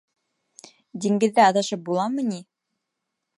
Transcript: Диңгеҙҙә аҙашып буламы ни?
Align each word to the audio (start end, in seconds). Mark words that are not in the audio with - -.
Диңгеҙҙә 1.05 1.45
аҙашып 1.49 1.85
буламы 1.91 2.27
ни? 2.31 2.41